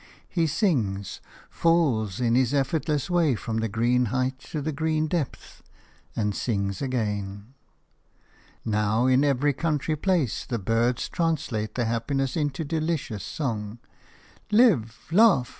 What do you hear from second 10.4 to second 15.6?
the birds translate their happiness into delicious song. "Live! Laugh!"